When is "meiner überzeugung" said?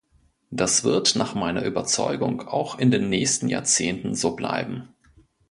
1.35-2.47